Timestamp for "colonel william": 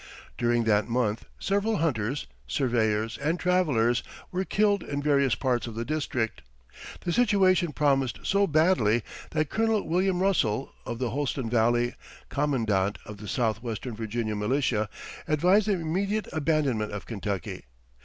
9.51-10.19